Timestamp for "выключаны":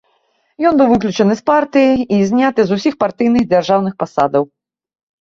0.93-1.33